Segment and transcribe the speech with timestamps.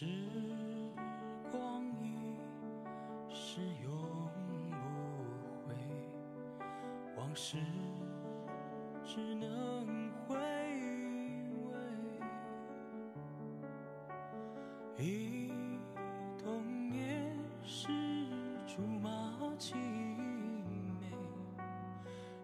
[0.00, 0.06] 时
[1.52, 2.34] 光一
[3.28, 3.92] 逝永
[4.70, 4.74] 不
[5.68, 5.74] 回，
[7.18, 7.58] 往事
[9.04, 10.38] 只能回
[11.66, 11.74] 味。
[14.96, 15.52] 忆
[16.38, 17.88] 童年时
[18.66, 19.76] 竹马青
[20.98, 21.14] 梅，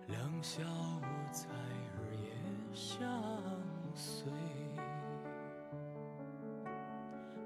[0.08, 1.48] 两小无猜
[1.94, 2.28] 日夜
[2.74, 3.10] 相
[3.94, 4.30] 随。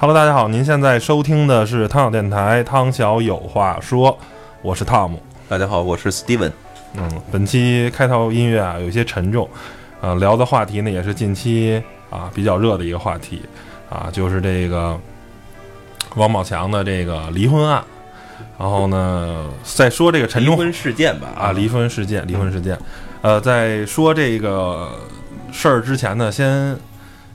[0.00, 4.18] Hello，大家好，您现在收听的是汤小电台，汤小有话说，
[4.62, 5.22] 我是汤姆。
[5.46, 6.50] 大家好，我是 Steven。
[6.96, 9.46] 嗯，本期开头音乐啊有一些沉重，
[10.00, 13.42] 呃，聊的话题呢也是近期啊比较热的一个话题
[13.90, 14.98] 啊，就是这个
[16.16, 17.84] 王宝强的这个离婚案。
[18.58, 22.74] 然后呢，在说这个沉重离婚事件吧，啊，离婚事件，离婚事件。
[23.20, 24.92] 呃，在说这个
[25.52, 26.74] 事儿之前呢，先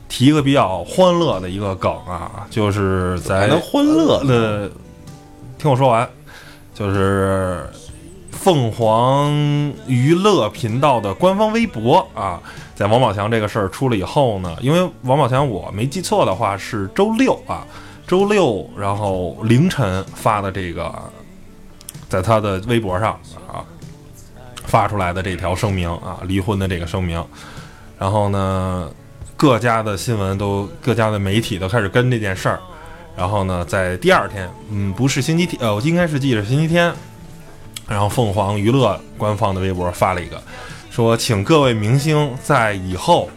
[0.07, 4.69] 提一个比较欢乐的一个梗啊，就是在能欢乐的呃，
[5.57, 6.07] 听我说完，
[6.73, 7.69] 就是
[8.31, 9.31] 凤凰
[9.87, 12.39] 娱乐频道的官方微博啊，
[12.75, 17.65] 在王宝强这个事儿出了以后呢，因为王宝强我没记错的话是周六啊，
[18.05, 20.93] 周六然后凌晨发的这个，
[22.07, 23.65] 在他的微博上啊
[24.65, 27.23] 发出来的这条声明啊，离婚的这个声明，
[27.97, 28.89] 然后呢，
[29.37, 32.59] 各家的新闻都各家的媒体都开始跟这件事儿。
[33.17, 36.93] 然后呢，在第二天，嗯，不是星期天，呃，我应该是记着星期天，
[37.87, 40.41] 然后凤凰娱乐官方的微博发了一个，
[40.89, 43.29] 说请各位明星在以后，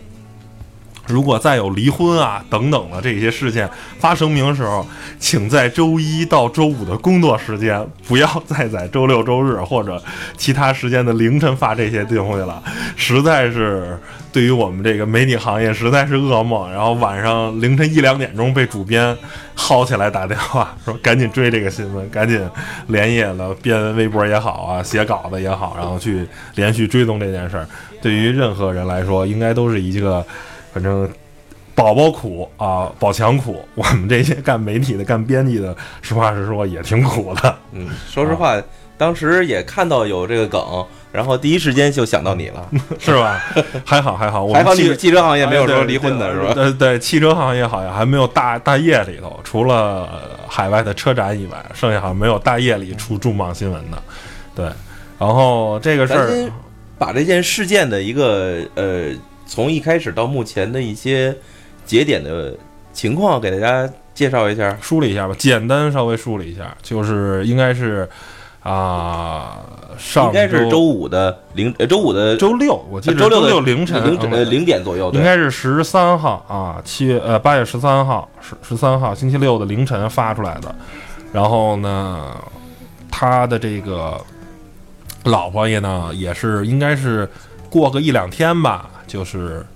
[1.08, 4.86] 如果再有离婚啊等等的这些事件发声明的时候，
[5.19, 10.02] 请在周一到周五的工作时间，不要再在周六周日或者
[10.36, 12.62] 其他时间的凌晨发这些东西了，
[12.94, 13.98] 实在是
[14.32, 16.70] 对于我们这个媒体行业实在是噩梦。
[16.70, 19.16] 然后晚上凌晨一两点钟被主编
[19.56, 22.40] 薅起来打电话，说赶紧追这个新闻，赶紧
[22.88, 27.66] 连夜的编微博也好啊，写稿子也好，然后去连续追踪这件事儿。
[28.00, 30.25] 对于任何人来说，应该都是一个，
[30.73, 31.09] 反正
[31.75, 33.65] 宝宝苦啊，宝强苦。
[33.75, 37.56] 我们这些干媒体的、干编辑的，实话实说也挺苦的。
[37.73, 38.61] 嗯，说实话，
[38.97, 42.69] 当时也看到有这个梗，然后第一时间就想到你了。
[42.99, 43.41] 是吧？
[43.85, 46.53] 还好还好，我还好们汽你汽车行业没有说离婚的是吧？
[46.53, 49.75] 对对，汽车行业好像还没有大大夜里头，除了
[50.12, 54.03] 呃海外的车展以外，剩下好像没有大夜里出重磅新闻的。
[54.55, 54.67] 对，
[55.17, 56.50] 然后这个事儿
[56.99, 59.11] 把这件事件的一个呃，
[59.49, 61.35] 从一开始到目前的一些
[61.85, 62.55] 节点的
[62.93, 64.77] 情况给大家介绍一下。
[64.81, 68.09] 梳理一下吧，简单稍微梳理一下，就是应该是
[68.61, 69.61] 啊、
[69.97, 80.75] 上应该是周五的零，呃，周五的周六，我记得周六的六凌晨嗯零呃零点左右，应该是十三号啊，七月呃八月十三号，十十三号星期六的凌晨发出来的。
[81.33, 82.37] 然后呢，
[83.11, 84.21] 他的这个
[85.25, 87.27] 老婆也呢，也是应该是
[87.71, 89.66] 过个一两天吧，就是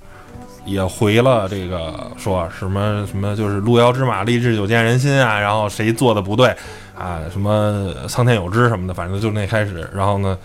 [0.65, 6.55] 也回了这个说什么什么，就是路遥知马力，日久见人心啊，然后谁做的不对
[6.97, 10.39] 啊，什么苍天有知什么的，反正就那开始，然后呢，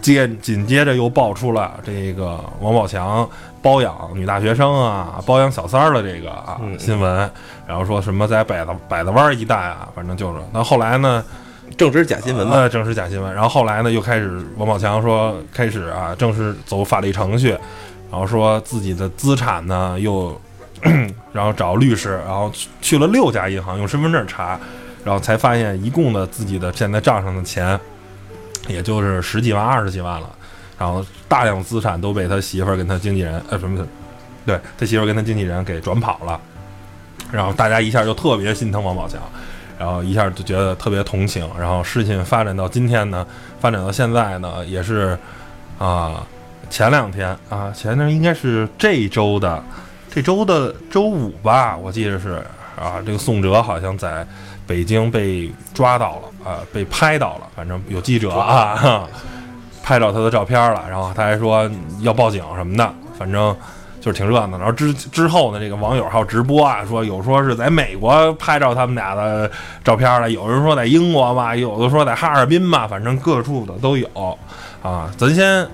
[0.00, 3.28] 接紧接着又爆出了这个王宝强
[3.60, 7.28] 包养女大学生啊，包养小三儿的这个啊新闻，
[7.66, 11.24] 然后说什么在百子百子湾一带啊，反正就是，那后来呢？
[11.76, 12.56] 正是假新闻嘛。
[12.56, 13.32] 呃，正是假新闻。
[13.32, 17.50] 然后后来呢，又开始王宝强说开始啊，正式走法律程序，
[18.10, 20.40] 然后说自己的资产呢又，
[21.32, 24.58] 然后找律师，然后去了六家银行用身份证查，
[25.04, 27.78] 然后才发现一共的自己的现在账上的钱，
[28.68, 30.30] 也就是十几万、二十几万了。
[30.78, 33.86] 然后大量资产都被他媳妇儿跟他经纪人，呃，什么的，
[34.44, 36.40] 对他媳妇儿跟他经纪人给转跑了。
[37.32, 39.20] 然后大家一下就特别心疼王宝强。
[39.78, 43.26] 然后一下就觉得特别同情，然后事情发展到今天呢，
[43.60, 45.18] 发展到现在呢，也是
[45.78, 46.26] 啊、
[46.70, 49.62] 前两天啊，前天应该是这周的
[50.10, 52.42] 这周的周五吧，我记得是
[52.78, 54.26] 啊，这个宋哲好像在
[54.66, 59.06] 北京被抓到了啊，被拍到了，反正有记者啊
[59.82, 61.70] 拍到他的照片了，然后他还说
[62.00, 63.54] 要报警什么的，反正。
[64.06, 69.50] 就是挺热闹，然后之之后呢，这个网友还有直播啊，说有说是在美国拍照他们俩的
[69.82, 74.08] 照片了，有人说在英国嘛，有的说在哈尔滨嘛，反正各处的都有
[74.80, 75.12] 啊。
[75.18, 75.66] 咱先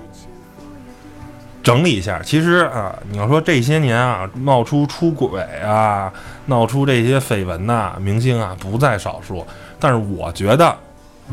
[1.61, 6.11] 整理一下，其实啊，你要说这些年啊，闹出出轨啊，
[6.47, 9.45] 闹出这些绯闻呐、明星啊不在少数，
[9.79, 10.75] 但是我觉得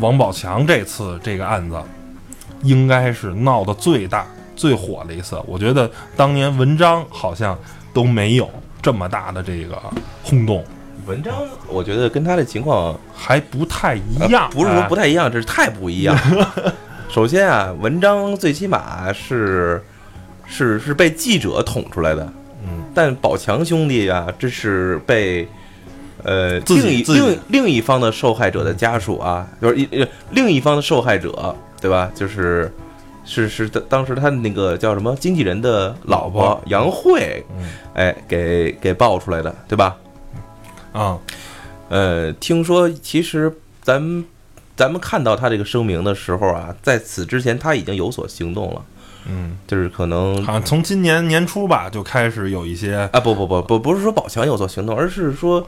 [0.00, 1.80] 王宝强这次这个案子
[2.62, 4.26] 应该是闹得最大。
[4.60, 7.58] 最火的一次，我觉得当年文章好像
[7.94, 8.46] 都没有
[8.82, 9.80] 这么大的这个
[10.22, 10.62] 轰动，
[11.06, 11.34] 文章
[11.66, 14.50] 我觉得跟他的情况还不太一样。
[14.50, 16.14] 呃不是说不太太一样，这是太不一样。
[17.08, 19.82] 首先啊，文章最起码是
[20.46, 22.30] 是是被记者捅出来的，
[22.62, 25.48] 嗯，但宝强兄弟啊，这是被
[26.22, 32.10] 呃另一另另一方的受害者的家属啊，就是一呃另一方的受害者，对吧？
[32.14, 32.70] 就是
[33.30, 37.70] 是是当当时他那个叫什么经纪人的老婆杨慧，嗯。
[37.94, 39.96] 哎，给给爆出来的，对吧？
[40.92, 41.18] 啊，
[41.88, 44.24] 呃，听说其实咱们
[44.74, 48.82] 咱们看到他这个声明的时候啊，在此之前他已经有所行动了，
[49.28, 55.64] 嗯，就是可能好像从今年年初吧就开始有一些啊，不不不不，不是说宝强有所行动，而是说，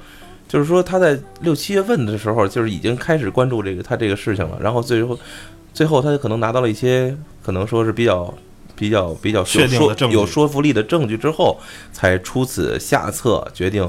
[0.49, 5.19] 就是说他在六七月份的时候，就是已经开始关注这个他这个事情了，然后最后
[5.73, 8.33] 最后他可能拿到了一些可能说是比较。
[8.75, 11.61] 比较比较说证据有说服力的证据之后，
[11.93, 13.89] 才出此下策，决定。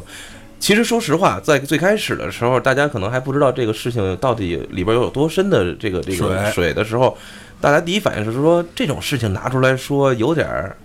[0.60, 7.18] 其实说实话，在最开始的时候，大家可能还不知道这个事情到底里边有多深的这个这个水水的时候，
[7.60, 10.76] 大家第一反应是说这种事情拿出来说有点儿，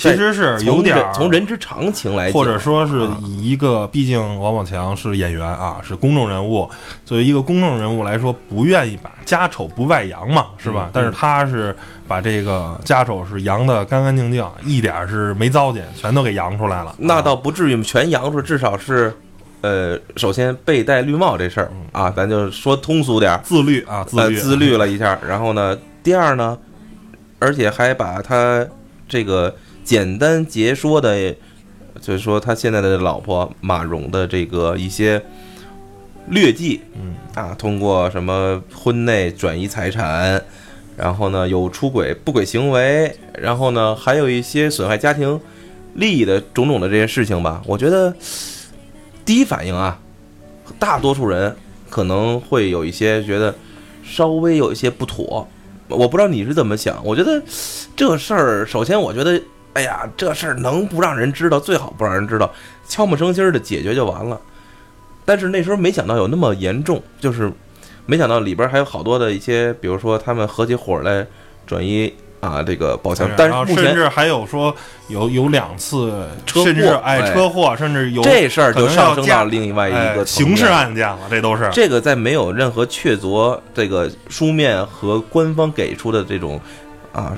[0.00, 6.68] 其实是有点从人之常情来讲，或者说是啊以一个，毕竟王宝强是演员啊，是公众人物，
[7.04, 10.86] 作为一个公众人物来说，不愿意把家丑不外扬嘛，是吧？
[10.86, 11.76] 嗯但是他是
[12.08, 16.90] 把这个家丑是扬的干干净净，一点儿是没糟践，全都给扬出来了。
[16.90, 19.14] 啊那倒不至于全扬出，至少是，
[19.60, 25.18] 呃，首先被戴绿帽这事儿啊，咱就说通俗点儿，自律啊，自律，呃自律了一下。
[25.28, 26.56] 然后呢，第二呢，
[27.38, 28.66] 而且还把他
[29.08, 29.54] 这个
[29.84, 31.34] 简单解说的，
[32.00, 35.22] 就是说他现在的老婆马蓉的这个一些
[36.28, 40.42] 劣迹，嗯啊，通过什么婚内转移财产，
[40.96, 45.40] 然后呢有出轨不轨行为，然后呢还有一些损害家庭
[45.94, 48.14] 利益的种种的这些事情吧，我觉得
[49.24, 49.98] 第一反应啊，
[50.78, 51.56] 大多数人
[51.88, 53.54] 可能会有一些觉得
[54.04, 55.48] 稍微有一些不妥。
[55.88, 57.42] 我不知道你是怎么想，我觉得
[57.96, 59.42] 这事儿，首先我觉得，
[59.74, 62.52] 哎呀，这事儿能不让人知道，最好不让人知道，
[62.88, 64.40] 悄没声息儿的解决就完了。
[65.24, 67.52] 但是那时候没想到有那么严重，就是
[68.06, 71.24] 没想到里边还有好多的一些，比如说他们合起伙来
[71.66, 74.74] 转移啊这个宝强，但是目前甚至还有说
[75.06, 81.68] 有有两次车祸甚至哎哎车祸，甚至有这事儿就上升到另外一哎个层刑事案件了，这都是。
[81.72, 86.60] 这个在没有任何确凿这个书面和官方给出的这种
[87.12, 87.36] 啊，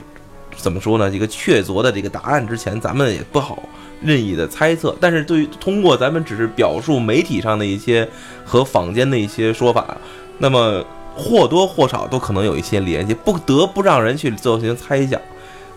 [0.62, 1.11] 怎么说呢？
[1.11, 3.61] 一个确凿的这个答案之前，咱们也不好
[4.00, 4.97] 任意的猜测。
[5.00, 8.09] 但是对于通过咱们只是表述媒体上的一些
[8.45, 9.97] 和坊间的一些说法，
[10.38, 10.85] 那么
[11.16, 15.21] 或多或少都可能有一些联系，不得不让人去进行猜想。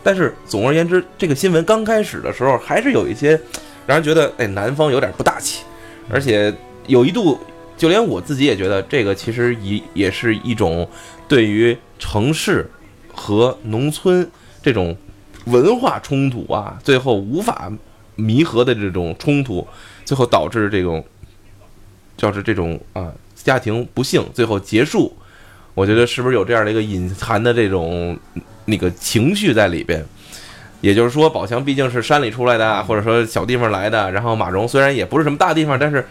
[0.03, 3.31] 但是总而言之，这个新闻刚开始的时候，还是有一些
[3.87, 5.63] 让人觉得，哎，男方有点不大气，
[6.11, 6.53] 而且
[6.85, 7.39] 有一度
[7.75, 10.87] 就连我自己也觉得，这个其实也也是一种
[11.27, 12.69] 对于城市
[13.11, 14.29] 和农村
[14.65, 14.97] 这种
[15.45, 17.71] 文化冲突啊，最后无法
[18.15, 19.65] 弥合的这种冲突，
[20.03, 21.05] 最后导致这种
[22.17, 25.15] 就是这种啊家庭不幸最后结束。
[25.75, 28.17] 我觉得是不是有这样的一个隐含的这种
[28.65, 30.03] 那个情绪在里边？
[30.81, 34.11] 也就是说，宝强毕竟是山里出来的，或者说小地方来的。
[34.11, 36.03] 然后马蓉虽然也不是什么大地方，但是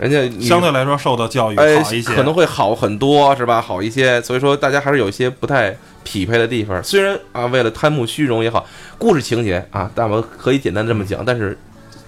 [0.00, 3.60] 人家相对来说受到教育哎好一些，可能会好很多，是吧？
[3.60, 4.20] 好一些。
[4.22, 6.82] 所以说，大家还是有一些不太匹配的地方。
[6.82, 8.64] 虽然啊，为了贪慕虚荣也好，
[8.96, 11.56] 故事情节啊，但我们可以简单这么讲，但是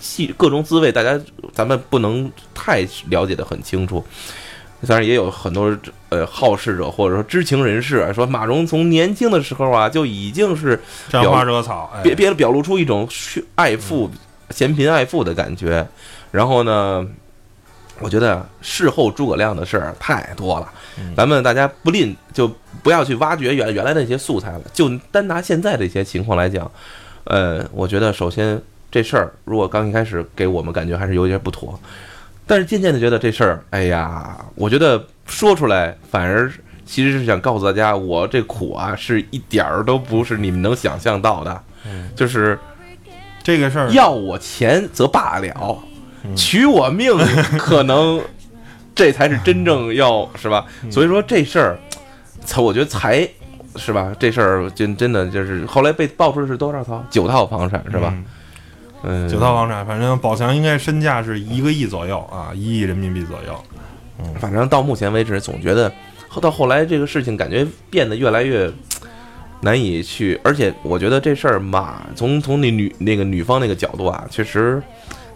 [0.01, 1.21] 细各种滋味，大家
[1.53, 2.81] 咱们不能太
[3.11, 4.03] 了解的很清楚。
[4.89, 5.77] 当然也有很多
[6.09, 10.81] 呃好事者或者说知情人士啊说，马蓉从年轻的时候啊就已经是
[11.11, 14.11] 沾花惹草，哎别别表露出一种去爱富、
[14.49, 15.87] 嫌贫爱富的感觉。
[16.33, 17.07] 然后呢，
[18.01, 22.51] 我觉得事后诸葛亮的事儿太多了，嗯咱们大家不吝就
[22.83, 26.71] 不要去挖掘原原来的那些素材了，就单拿现在这些情况来讲，
[27.25, 31.79] 呃，我觉得首先这事儿如果刚一开始给我们感觉还是有点不妥，
[32.47, 36.53] 但是渐渐的觉得这事儿，哎呀，我觉得说出来反而。
[36.85, 42.59] 其实是想告诉大家，我这苦啊，是一点儿都不是你们能想象到的，嗯就是
[43.43, 45.79] 这个事儿要我钱则罢了，嗯
[46.37, 47.17] 取我命
[47.59, 48.21] 可能
[48.95, 50.67] 这才是真正要是吧？
[50.83, 51.79] 嗯所以说这事儿，
[52.45, 53.29] 才我觉得才
[53.77, 54.13] 是吧？
[54.19, 57.05] 这事儿真真的就是后来被爆出的是多少套？
[57.11, 58.13] 九套房产是吧？
[58.15, 58.25] 嗯
[59.05, 63.65] 嗯，九套房产，反正宝强应该身价是一个亿左右啊，一亿人民币左右。
[64.39, 65.91] 反正到目前为止，总觉得
[66.29, 68.71] 后到后来这个事情感觉变得越来越
[69.63, 74.81] 难以去，而且我觉得这事儿嘛，从从那女那个女方那个角度啊，确实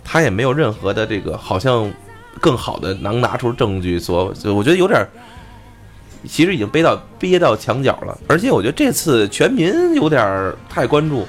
[0.08, 1.92] 他也没有任何的这个好像
[2.40, 5.04] 更好的能拿出证据所，所以我觉得有点。
[6.28, 11.24] 其实已经憋到憋到墙角了，而且我觉得这次全民有点太关注。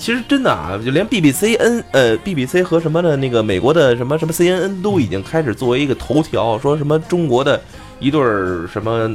[0.00, 7.60] 其实真的啊，就连 BBC N 呃 BBC 和什么的那个美国的什么什么 CNN 都已经开始作为一个头条，说什么中国的
[8.00, 9.08] 一对儿什么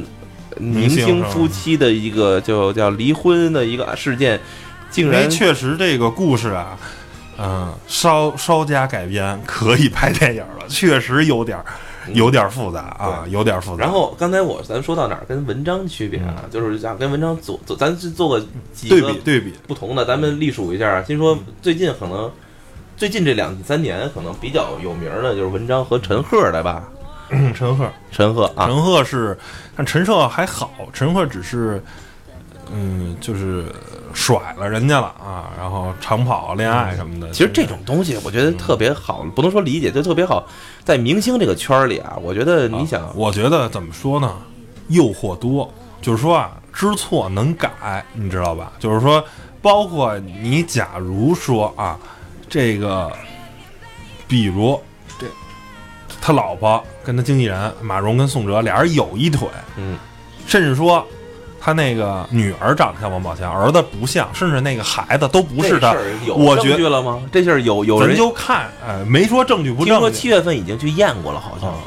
[0.56, 4.40] 明星夫妻的一个就叫离婚的一个事件，
[4.90, 6.78] 竟然确实这个故事啊，
[7.38, 11.64] 嗯，稍稍加改编可以拍电影了，确实有点儿
[12.14, 13.84] 有点儿复杂啊，有点儿复杂。
[13.84, 21.02] 然后刚才我咱说到哪儿跟文章区别啊，就是想跟文章做做，咱是做个几对比对比，不同的，咱们隶属一下。
[21.04, 22.30] 先说最近可能
[22.96, 26.88] 最近这两三年可能比较有名的就是文章和陈赫的吧，
[27.30, 29.38] 嗯陈赫，陈赫啊，陈赫是，
[29.76, 31.80] 但陈赫还好，陈赫只是，
[32.72, 33.66] 嗯，就是
[34.20, 37.30] 甩了人家了啊，然后长跑、恋爱什么的。
[37.30, 40.44] 其实这种东西我觉得特别好，不能说理解，就特别好。
[40.84, 44.36] 在明星这个圈儿里啊，我觉得你想，我觉得怎么说呢？
[44.88, 45.72] 诱惑多，
[46.02, 48.72] 就是说啊，知错能改，你知道吧？
[48.80, 49.24] 就是说，
[49.62, 51.96] 包括你，假如说啊，
[52.48, 53.12] 这个，
[54.26, 54.78] 比如
[55.16, 55.26] 这
[56.20, 59.96] 他老婆跟他经纪人马蓉跟宋哲俩人有一腿，嗯，
[60.44, 61.06] 甚至说
[61.60, 65.94] 他那个女儿长得像王宝强，儿子不像，甚至那个孩子都不是他
[66.34, 67.20] 我觉得了吗？
[67.32, 70.10] 这事儿有有人就看，哎，没说证据不听说。
[70.10, 71.78] 七月份已经去验过了，好像啊，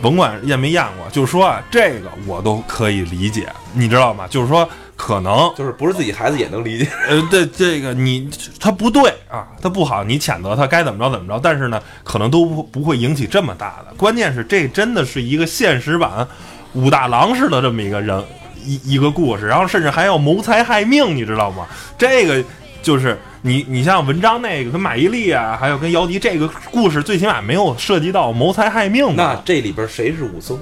[0.00, 4.26] 甭管验没验过，就是说啊，这个我都可以理解，你知道吗？
[4.28, 6.88] 就是说，可能就是不是自己孩子也能理解。
[7.08, 8.28] 呃，对这个你
[8.60, 13.94] 他不对啊，他不好，你谴责他该怎么着怎么着，但是呢，可能都不不会引起这么大的。
[13.96, 16.26] 关键是这真的是一个现实版
[16.74, 18.22] 武大郎似的这么一个人
[18.64, 21.66] 一一个故事，然后甚至还要谋财害命，你知道吗？
[21.98, 22.44] 这个
[22.82, 29.40] 就是你你像文章那个跟马伊琍啊，还有跟姚笛这个故事，最起码没有涉及到谋财害命那。
[29.44, 30.58] 这里边谁是武松？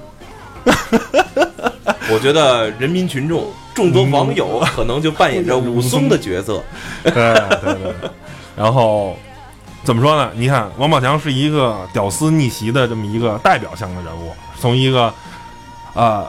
[2.13, 6.63] 我觉得人民群众、众多网友可能就扮演着武松的角色。
[7.05, 8.11] 对对对。
[8.57, 9.17] 然后
[9.85, 10.31] 怎么说呢？
[10.35, 15.15] 你看王宝强是一个屌丝逆袭的这么一个代表性的人物，从一个
[15.95, 16.27] 呃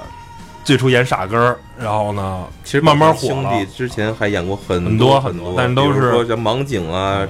[0.64, 7.28] 最初演傻根儿，然后呢，其实慢慢火了兄弟之前还演过很很多很多，但是都是说像盲井啊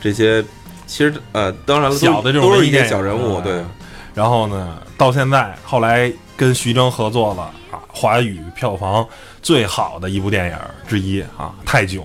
[0.00, 0.44] 这些。
[0.86, 3.64] 其实呃，当然了，小的这种都是一些小人物，啊对。
[4.12, 9.06] 然后呢，到现在后来跟徐峥合作了啊，华语票房
[9.40, 10.56] 最好的一部电影
[10.88, 12.02] 之一啊，《泰囧》。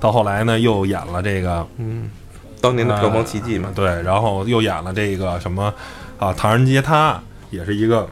[0.00, 2.10] 到后来呢，又演了这个嗯，
[2.60, 3.74] 当年的票房奇迹嘛呃。
[3.74, 5.72] 对，然后又演了这个什么
[6.18, 7.14] 啊，《唐人街探案》，
[7.56, 8.04] 也是一个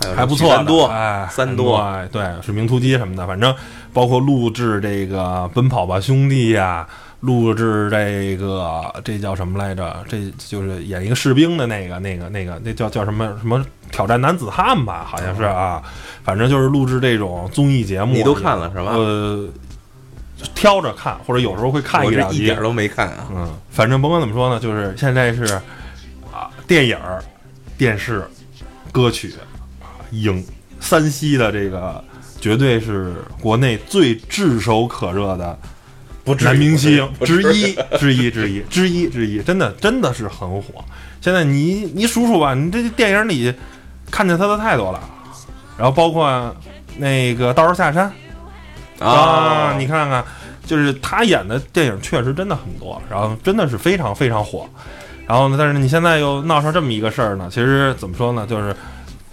[0.00, 3.54] 还有还不错三多，哎，三多哎，对，是名突击什么的，反正
[3.92, 6.86] 包括录制这个《奔跑吧兄弟》呀，
[7.20, 10.04] 录制这个这叫什么来着？
[10.08, 15.82] 这就是演一个士兵的那个那个那个那叫叫什么什么挑战男子汉吧，好像是啊，
[16.22, 19.48] 反正就是录制这种综艺节目，你都看了是吧呃，
[20.54, 22.42] 挑着看，或者有时候会看我这两集。
[22.42, 23.26] 一点都没看啊。
[23.34, 25.44] 嗯，反正甭管怎么说呢，就是现在是
[26.30, 26.98] 啊，电影、
[27.78, 28.28] 电视、
[28.92, 29.55] 歌曲、啊
[30.10, 30.44] 影
[30.80, 32.02] 山西的这个，
[32.40, 35.58] 绝对是国内最炙手可热的
[36.40, 40.84] 男明星之一，之一，之一，之一，之一，真的真的是很火。
[41.20, 43.52] 现在你你数数吧，你这电影里
[44.10, 45.00] 看见他的太多了，
[45.76, 46.54] 然后包括
[46.98, 48.12] 那个《道士下山》
[49.04, 50.24] 啊，你看看，
[50.64, 54.68] 就是他演的电影确实真的很多，然后真的是非常非常火。
[55.26, 58.74] 然后呢，但是你现在又闹上这么一个事儿呢，其实怎么说呢，就是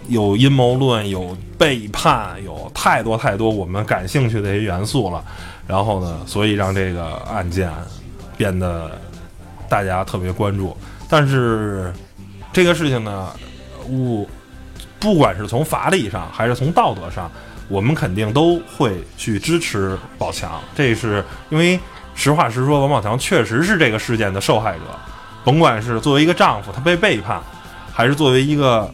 [0.08, 5.24] 有阴谋论，有背叛，有太多太多我们感兴趣的一些元素了。
[5.66, 7.70] 然后呢，所以让这个案件
[8.36, 9.00] 变得
[9.68, 10.76] 大家特别关注。
[11.08, 11.92] 但是
[12.52, 13.30] 这个事情呢，
[13.88, 14.26] 我
[15.00, 17.30] 不管是从法理上还是从道德上，
[17.68, 20.60] 我们肯定都会去支持宝强。
[20.74, 21.80] 这是因为
[22.14, 24.80] 实话实说，王宝强确实是这个事件的受害者。
[25.44, 27.42] 甭管是作为一个丈夫他被背叛，
[27.92, 28.92] 还是作为一个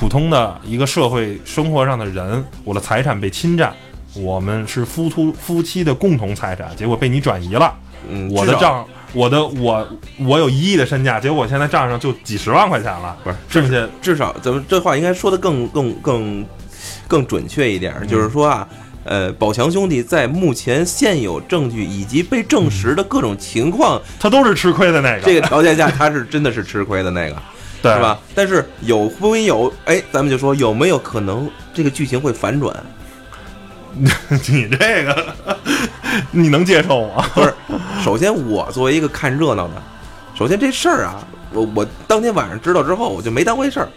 [0.00, 3.70] 普通的一个社会生活上的人，我的财产被侵占，
[4.14, 7.70] 我们是夫夫夫妻的共同财产，结果被你转移了。
[8.08, 9.86] 嗯，我的账，我的我
[10.20, 16.46] 我有一亿的身价，结果我现在账上就几十万块钱了，不是剩下至少咱们这话应该说的更更更
[17.06, 18.08] 更准确一点，嗯。
[18.08, 18.66] 就是说啊，
[19.04, 27.36] 呃，宝强兄弟在目前现有证据以及被证实的各种情况他都是吃亏的那个，这个条件下，他是真的是吃亏的那个，
[27.82, 28.00] 对是？
[28.00, 28.18] 吧？
[28.34, 29.72] 但是有不有？
[29.84, 32.74] 哎，咱们就说有没有可能这个剧情会反转？
[33.94, 35.34] 你这个
[36.30, 37.24] 你能接受吗？
[37.34, 37.54] 不是，
[38.04, 39.74] 首先我作为一个看热闹的，
[40.34, 43.88] 首先这事儿啊，我我当天晚上知道之后，我就没当回事儿，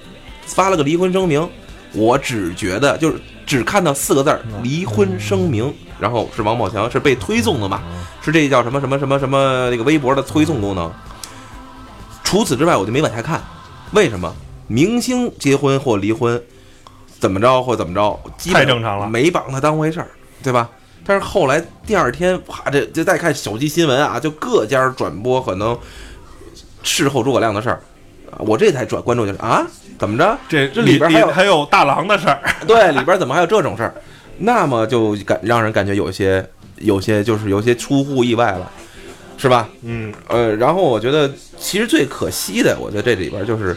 [0.48, 1.48] 发了个离婚声明。
[1.96, 7.84] 我只觉得就是只看到四个字儿“离婚声明”，然后是王宝强是被推送的嘛，
[8.20, 10.92] 是这叫什么什么什么什么那个微博的推送功能。
[12.24, 13.40] 除此之外，我就没往下看。
[13.94, 14.34] 为什么？
[14.68, 16.42] 明星结婚或离婚，
[17.20, 20.08] 怎么着或怎么着，基本太正常了没把他当回事儿，
[20.42, 20.70] 对吧？
[21.06, 25.78] 但是后来第二天，啪，这这再看手机新闻啊，就各家转播可能
[26.82, 27.82] 事后诸葛亮的事儿，
[28.32, 29.68] 啊我这才转关注就是啊，
[30.00, 30.38] 怎么着？
[30.48, 33.94] 这这里边还有还有大郎的事儿， 对，里边怎么还有这种事儿？
[34.38, 38.72] 那么就感让人感觉有些有些就是有些出乎意外了，
[39.44, 39.68] 是吧？
[39.82, 41.30] 嗯，呃，然后我觉得
[41.60, 43.76] 其实最可惜的，我觉得这里边就是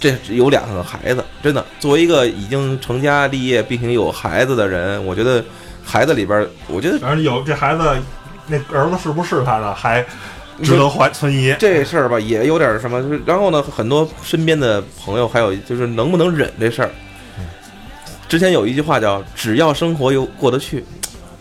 [0.00, 5.44] 这有两个孩子，真的作为一个已经成家立业并且有孩子的人，我觉得
[5.84, 7.82] 孩子里边，我觉得反正有这孩子，
[8.48, 10.04] 那儿子是不是他的，还
[10.64, 11.54] 值得怀存疑。
[11.60, 16.90] 这事儿吧也有点什么，就是然后呢，很多身边的朋友还有就是能不能忍这事儿。
[18.26, 20.84] 之前有一句话叫“只要生活有过得去，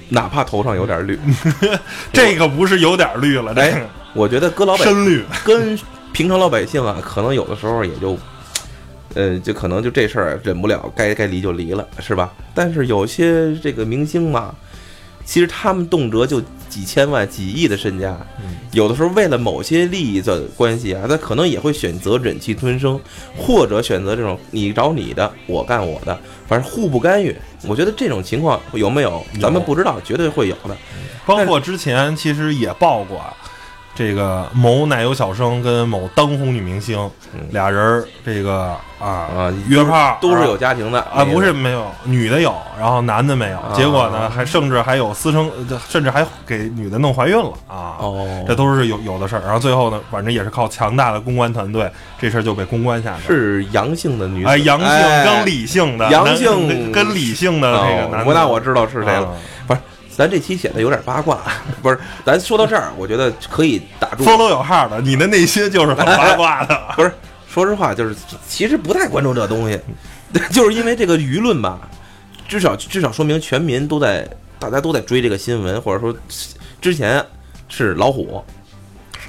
[0.09, 1.17] 哪怕头上有点绿
[2.13, 3.83] 这个不是有点绿了，这哎”。
[4.13, 5.23] 我觉得搁老百深绿。
[5.43, 5.77] 跟
[6.11, 8.17] 平常老百姓啊，可能有的时候也就，
[9.15, 12.31] 呃，就可能就这事儿忍不了，该该离就离了，是吧？
[12.53, 14.53] 但是有些这个明星嘛，
[15.25, 18.17] 其实他们动辄就几千万、几亿的身家，
[18.71, 22.99] 有的时候为了某些利益的关系啊，他可能也会选择忍气吞声，
[23.37, 27.35] 或者选择这种你找你的，我干我的，反正互不干预。
[27.67, 30.75] 我觉得这种情况有没有，咱们不知道，绝对会有的。
[31.25, 33.33] 包括之前其实也报过啊，
[33.95, 36.97] 这个某奶油小生跟某当红女明星
[37.33, 47.97] 嗯俩人儿这个啊啊，约炮都是有家庭的啊，不是没有女的有，然后男的没有，结果呢还甚至还有私生，呃甚至还给女的弄怀孕了啊。
[47.99, 53.23] 哦，这都是有有的事儿，然后最后呢，反正也是靠强大的公关团队，这事儿就被公关下来了。
[53.27, 59.29] 是阳性的女子，哎，阳性哎跟理性的，阳性跟理性的这个男那我知道是谁了。
[60.15, 61.39] 咱这期显得有点八卦，
[61.81, 61.99] 不是？
[62.25, 64.23] 咱说到这儿，我觉得可以打住。
[64.23, 66.79] 风楼有号的，你的内心就是很八卦的。
[66.95, 67.11] 不是，
[67.47, 68.15] 说实话，就是
[68.47, 69.79] 其实不太关注这东西，
[70.51, 71.79] 就是因为这个舆论吧，
[72.47, 74.27] 至少至少说明全民都在，
[74.59, 76.15] 大家都在追这个新闻，或者说
[76.81, 77.23] 之前
[77.67, 78.43] 是老虎，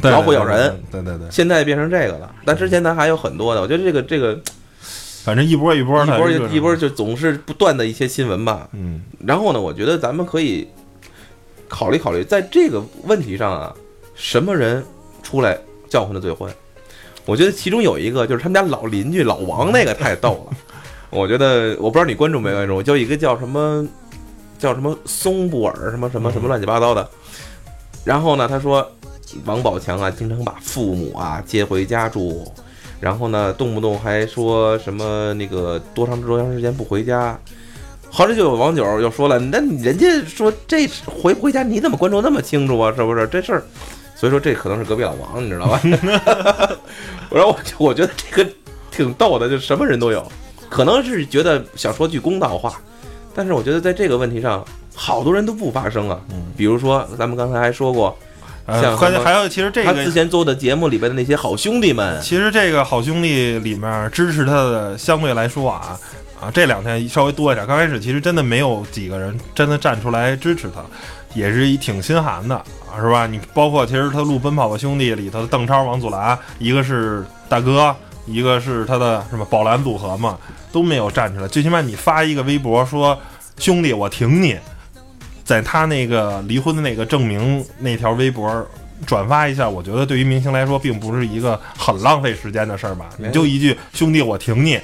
[0.03, 2.31] 老虎咬人，对对对，现在变成这个了。
[2.45, 4.39] 但之前咱还有很多的，我觉得这个这个
[5.25, 8.69] 反正一波一波的，一波这个一波，就总是不断的一些新闻吧。
[8.73, 10.69] 嗯，然后呢，我觉得咱们可以
[11.67, 13.75] 考虑考虑，在这个问题上啊，
[14.15, 14.85] 什么人
[15.23, 15.59] 出来
[15.89, 16.53] 叫唤的最欢？
[17.25, 20.57] 我觉得其中有一个就是他们家老邻居老王，那个太逗了。
[21.09, 23.89] 我觉得我不知道你关注没关注，就一个叫什么
[24.59, 27.09] 叫什么松布尔什么什么什么乱七八糟的。
[28.05, 28.87] 然后呢，他说
[29.47, 32.47] 王宝强啊，经常把父母啊接回家住，
[33.01, 37.39] 然后呢，动不动还说什么那个多长多长时间不回家。
[38.11, 42.93] 后来就有网友又说了，那人家说这回不回家你怎么关注那么清楚啊？
[42.97, 43.65] 是不是这事儿？
[44.15, 45.81] 所以说这可能是隔壁老王，你知道吧？
[47.31, 48.51] 然 后我就我觉得这个
[48.91, 50.25] 挺逗的，就什么人都有，
[50.71, 52.81] 可能是觉得想说句公道话，
[53.35, 56.21] 但是我觉得在这个问题上，好多人都不发声啊。
[56.31, 58.17] 嗯比如说咱们刚才还说过，
[58.67, 65.99] 呃，像关键还有，其实这个他之前做的节目里边的那些好兄弟们，其实这个好兄弟里面支持他的相对来说啊
[66.41, 67.67] 啊，这两天稍微多一点。
[67.67, 70.83] 刚开始其实真的没有几个人真的站出来支持他，
[71.35, 73.27] 也是一挺心寒的啊，是吧？
[73.27, 77.95] 你包括其实他录《奔跑吧兄弟》里头的邓超、王祖蓝，一个是大哥，
[78.27, 80.39] 一个是他的什么宝蓝组合嘛，
[80.73, 81.47] 都没有站出来。
[81.47, 83.19] 最起码你发一个微博说
[83.59, 84.57] 兄弟我挺你，
[85.45, 88.67] 在他那个离婚的那个证明那条微博
[89.07, 93.11] 转发一下，我觉得对于明星来说，并不是一个很浪费时间的事儿吧？
[93.19, 94.81] 你就一句“兄弟，我挺你”，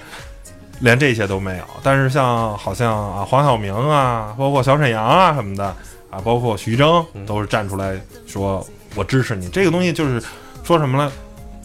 [0.80, 1.64] 连这些都没有。
[1.82, 5.64] 但是像好像啊黄晓明啊，包括小沈阳啊什么的
[6.10, 9.48] 啊，包括徐峥嗯都是站出来说“我支持你”。
[9.50, 10.22] 这个东西就是
[10.62, 11.10] 说什么呢？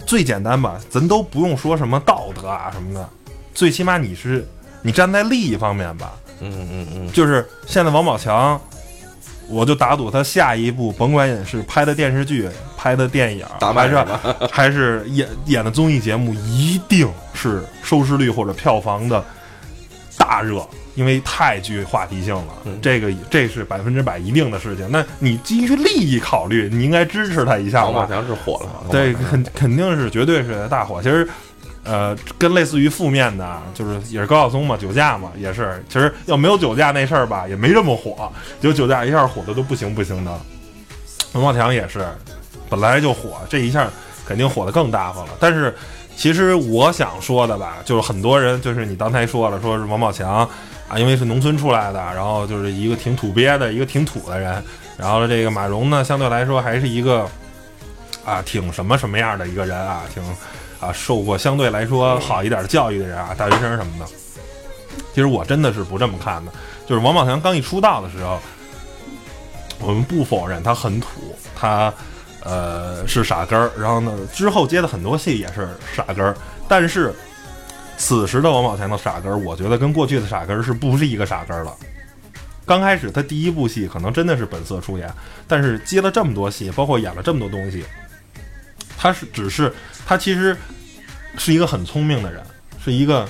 [0.05, 3.09] 最简单吧，咱都不用说什么道德啊什么的，
[3.53, 4.47] 最起码你是
[4.83, 6.13] 你站在利益方面吧。
[6.41, 8.61] 嗯嗯嗯，就是现在王宝强，
[9.47, 14.35] 我就打赌他下一部甭管演是拍的电视剧、拍的电影，打还是麦是吧？
[14.51, 19.23] 还是演演的综艺节目，一定是收视率或者票房的
[20.17, 22.47] 大热，因为太具话题性了。
[22.65, 24.89] 嗯这个这是百分之百一定的事情。
[24.91, 27.89] 那你基于利益考虑，你应该支持他一下吧？
[27.89, 31.01] 王宝强是火了，对，肯肯定是绝对是大火。
[31.01, 31.27] 其实，
[31.85, 35.81] 呃，跟类似于负面的，就是也是高晓松嘛，酒驾嘛，也是。
[35.87, 38.31] 其实要没有酒驾那事儿吧，也没这么火。
[38.59, 40.31] 结果酒驾一下火的都不行不行的。
[41.33, 42.03] 王宝强也是，
[42.69, 43.87] 本来就火，这一下
[44.25, 45.29] 肯定火的更大发了。
[45.39, 45.75] 但是，
[46.17, 50.47] 其实我想说的吧，就是很多人，就是你刚才说了，说是王宝强
[50.87, 54.63] 啊，因为是农村出来的，然后就是一个挺土鳖的，一个挺土的人。
[54.97, 57.29] 然后这个马蓉呢，相对来说还是一个
[58.25, 60.23] 啊，挺什么什么样的一个人啊，挺
[60.79, 64.05] 啊受过相对来说好一点的教育的人啊，大学生什么的。
[65.13, 66.51] 其实我真的是不这么看的，
[66.85, 68.39] 就是王宝强刚一出道的时候，
[69.79, 71.93] 我们不否认他很土，他
[72.43, 76.35] 呃是傻根儿，然后呢之后接的很多戏也是傻根儿，
[76.67, 77.13] 但是
[77.97, 81.73] 此时的王宝强的傻根儿，我觉得跟过去的傻根儿是不是一个傻根儿了。
[82.65, 85.09] 刚开始他第一部戏可能真的是本色出演，
[85.47, 87.85] 但是接了这么多戏，包括演了这么多东西，
[88.97, 89.73] 他是只是
[90.05, 90.55] 他其实
[91.37, 92.43] 是一个很聪明的人，
[92.83, 93.27] 是一个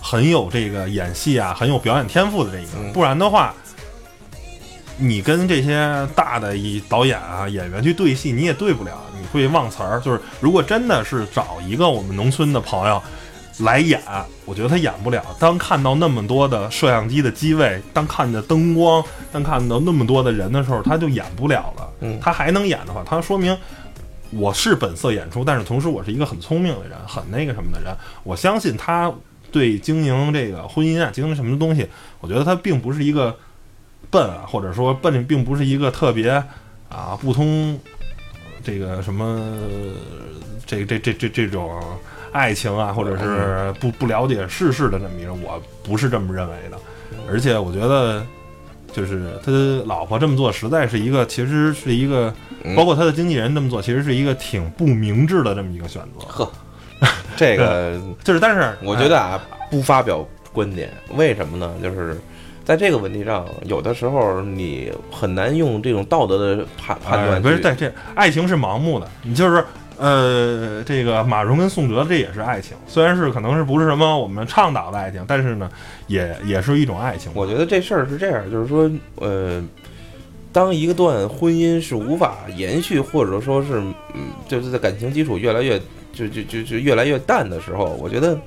[0.00, 3.54] 很有这个演戏啊，很有表演天赋的这一个不然的话，
[4.98, 10.00] 你跟这些大的一导演啊演员去对戏，你也对不了，你会忘词儿。
[10.00, 13.02] 就是如果真的是找一个我们农村的朋友。
[13.58, 14.00] 来演，
[14.46, 15.22] 我觉得他演不了。
[15.38, 21.86] 当看到那么多的摄像机的机位，当看着灯光，当看到那么多的人的时候，他就演不了了。
[22.00, 23.54] 嗯他还能演的话，他说明
[24.30, 27.94] 我是本色演出，但是同时我是一个很聪明的人，很那个什么的人。
[28.22, 29.12] 我相信他
[29.50, 31.86] 对经营这个婚姻啊，经营什么东西，
[32.20, 33.36] 我觉得他并不是一个
[34.10, 36.30] 笨啊，或者说笨，并不是一个特别
[36.88, 37.78] 啊不通
[38.62, 39.58] 这个什么
[40.66, 41.80] 这这这这这种
[42.32, 46.78] 爱情啊，或者是不不了解世事的这么一个人，我不是这么认为的。
[47.28, 48.24] 而且我觉得，
[48.92, 52.32] 就是他的老婆这么做，实在是一个，其实是一个，
[52.64, 56.26] 嗯包括他的经纪人这么做，其实是一个挺不明智的这么一个选择。
[56.26, 56.50] 呵，
[57.36, 61.72] 这个 就是，但是我觉得啊，不发表观点，为什么呢？
[61.82, 62.16] 就是
[62.64, 67.48] 在这个问题上，有的时候你很难用这种道德的判判哎断去。
[67.48, 69.64] 不是对这爱情是盲目的，你就是
[70.00, 75.70] 呃，这个马蓉跟宋哲这也是爱情，虽然是可能是不是什么我们倡导的爱情，但是呢，
[76.06, 77.30] 也也是一种爱情。
[77.34, 79.62] 我觉得这事儿是这样，就是说，呃，
[80.52, 83.74] 当一个段婚姻是无法延续，或者说是，
[84.14, 85.78] 嗯，就是在感情基础越来越
[86.14, 88.40] 就就就就越来越淡的时候，我觉得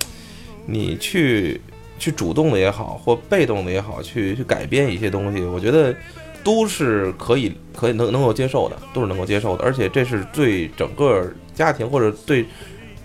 [0.66, 1.62] 你去
[2.00, 5.96] 去主动的也好，或被动的也好，去去改变一些东西，我觉得
[6.44, 12.46] 都是可以可以能能够接受的，都是能够接受的，而且这是对整个家庭或者对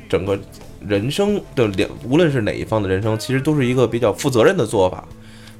[0.08, 0.38] 整个
[0.80, 5.06] 人生的两，无论是哪一方的人生，其实都是一个比较负责任的做法。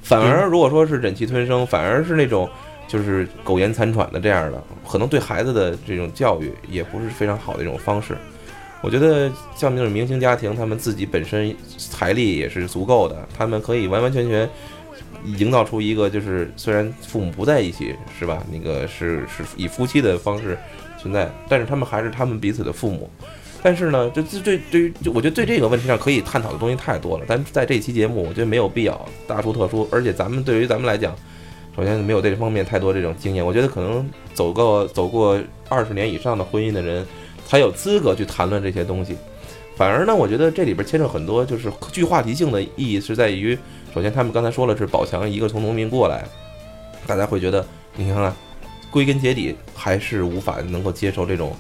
[0.03, 2.49] 反而如果说是忍气吞声，反而是那种
[2.87, 8.17] 就是苟延残喘的这样的，可能对孩子的这种教育也不是非常好的一种方式。
[8.81, 14.49] 我觉得像那种明星家庭，他们自己本身财力也是足够的，他们可以完完全全
[15.25, 18.43] 营造出一个就是虽然父母不在一起，是吧？
[18.51, 20.59] 那个是是以夫妻的方式
[21.01, 23.11] 存在，但是他们还是他们彼此的父母。
[23.61, 27.25] 但是呢，就就对对于，就我觉得对这个问题上可以探讨的东西太多了。
[27.27, 31.13] 但在这期节目，我觉得没有必要大书特书，而且咱们对于咱们来讲，
[31.75, 33.45] 首先没有这方面太多这种经验。
[33.45, 37.05] 我觉得可能走过走过二十年以上的婚姻的人，
[37.47, 39.17] 才有资格去谈论这些东西。
[39.77, 43.59] 反而呢，我觉得这里边牵扯很多，就是具话题性的意义是在于，
[43.95, 46.25] 首先他们刚才说了是宝强一个从农民过来，
[47.07, 47.65] 大家会觉得，
[47.97, 48.33] 你看看，
[48.91, 51.53] 归根结底还是无法能够接受这种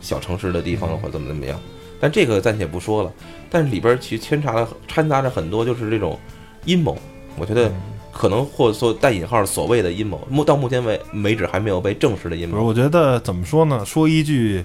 [0.00, 1.58] 小城市的地方或者怎么怎么样。
[2.00, 3.12] 但这个暂且不说了，
[3.50, 6.18] 但是里边其实牵插了掺杂着很多就是这种
[6.64, 6.96] 阴谋，
[7.36, 7.70] 我觉得
[8.10, 12.62] 可能或者说带引号所谓的阴谋，目到目前为为止还没有被证实的阴谋。
[12.64, 13.84] 我觉得怎么说呢？
[13.84, 14.64] 说一句，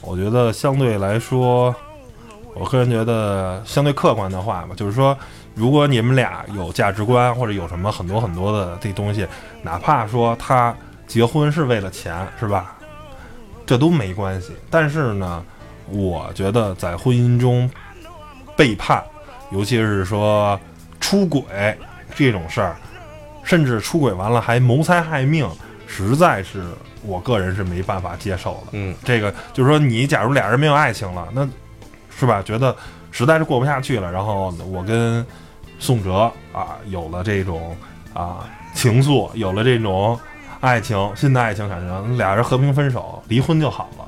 [0.00, 1.74] 我觉得相对来说，
[2.54, 5.18] 我个人觉得相对客观的话吧，就是说，
[5.56, 9.26] 如果你们俩有价值观或者有什么很多很多的这东西，
[9.62, 10.72] 哪怕说他
[11.06, 12.76] 结婚是为了钱，是吧？
[13.64, 14.52] 这都没关系。
[14.70, 15.42] 但是呢，
[15.88, 17.68] 我觉得在婚姻中
[18.54, 19.02] 背叛，
[19.50, 20.60] 尤其是说
[21.00, 21.42] 出轨
[22.14, 22.76] 这种事儿，
[23.42, 25.48] 甚至出轨完了还谋财害命，
[25.86, 26.64] 实在是
[27.02, 28.68] 我个人是没办法接受的。
[28.72, 31.48] 嗯，这个就是说，你假如俩人没有爱情了，那
[32.14, 32.42] 是吧？
[32.42, 32.76] 觉得
[33.10, 35.24] 实在是过不下去了，然后我跟
[35.78, 37.76] 宋哲啊有了这种
[38.14, 40.18] 啊情愫，有了这种
[40.60, 44.04] 爱情，新的爱情产生，俩人和平分手，离婚就好了，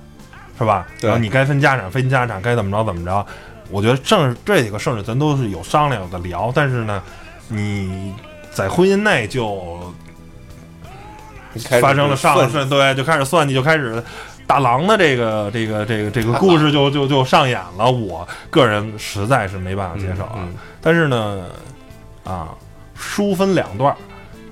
[0.58, 0.86] 是吧？
[1.00, 3.24] 对然后你该分家产分家产，该怎么着怎么着。
[3.70, 7.02] 我觉得正这几个事儿咱都是有商量有的聊，但是呢，
[7.48, 8.14] 你
[8.50, 9.92] 在婚姻内就
[11.80, 14.02] 发生了上算对，就开始算计，就开始
[14.48, 17.88] 大郎的这个这个这个这个故事就就就上演了。
[17.90, 20.36] 我个人实在是没办法接受啊。
[20.38, 21.44] 嗯嗯但是呢，
[22.24, 22.48] 啊，
[22.94, 23.96] 书分两段儿，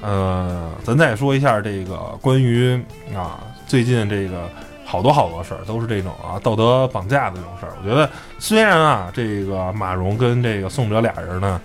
[0.03, 2.79] 呃，咱再说一下这个关于
[3.17, 4.49] 啊最近这个
[4.85, 7.73] 好多好多事儿都是这种啊道德绑架的这种事儿。
[7.83, 11.61] 我觉得虽然啊这个马蓉跟这个宋哲俩人呢。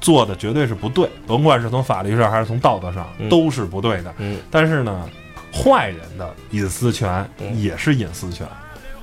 [0.00, 4.14] 做的绝对是不对，甭管是从法律上还是从道德上，嗯都是不对的。
[4.18, 5.10] 嗯但是呢，
[5.58, 8.46] 坏人的隐私权嗯也是隐私权，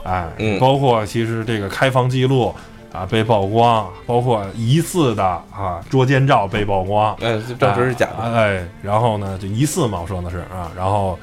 [0.04, 2.54] 哎，嗯包括其实这个开房记录
[2.94, 8.24] 啊被曝光，包括疑似的啊捉奸照被曝光，哎，这证实是假的。
[8.24, 11.20] 啊哎，然后呢就疑似嘛，我说的是啊，然后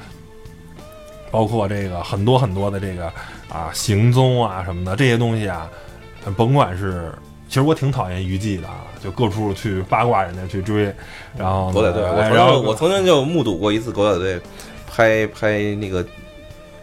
[1.31, 3.07] 包括这个很多很多的这个
[3.49, 5.69] 啊行踪啊什么的这些东西啊，
[6.37, 7.11] 甭管是。
[7.49, 10.91] 其实我挺讨厌娱记的啊，就各处去八卦人家去追，
[11.37, 14.41] 然后狗仔队，我曾哎然后经我曾经就目睹过一次狗仔队
[14.95, 16.05] 拍拍那个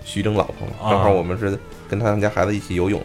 [0.05, 1.57] 徐峥老婆，嘛正好我们是
[1.88, 3.01] 跟他们家孩子一起游泳，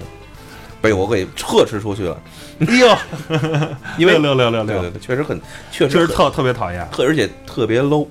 [0.81, 2.19] 被我给呵斥出去了，
[2.61, 2.97] 哎呦，
[3.99, 5.39] 因为六六六六六确实很
[5.71, 6.87] 确实特特别讨厌。
[6.91, 8.07] 特，而且特别 low。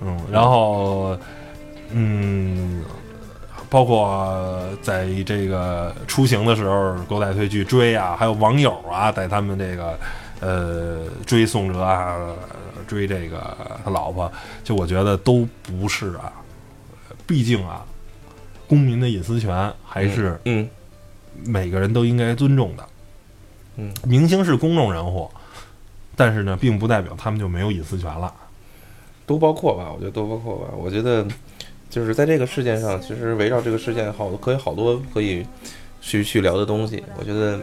[0.00, 1.18] 嗯，然后
[1.90, 2.84] 嗯，
[3.68, 9.98] 包括在这个出行的时候，狗仔队去追啊，还有网友啊，在他们这个
[10.38, 12.16] 呃追宋哲啊，
[12.88, 14.32] 追这个他老婆，
[14.64, 16.32] 就我觉得都不是啊，
[17.26, 17.86] 毕竟啊，
[18.66, 20.68] 公民的隐私权还是嗯
[21.44, 22.84] 每个人都应该尊重的。
[23.76, 25.30] 嗯，明星是公众人物，
[26.16, 28.34] 但是呢，并不代表他们就没有隐私权了。
[29.24, 30.68] 都包括吧，我觉得都包括吧。
[30.76, 31.24] 我觉得
[31.88, 35.46] 就是在这个事件上，其实围绕这个事件好可以好多可以
[36.00, 37.04] 去去聊的东西。
[37.18, 37.60] 我觉得，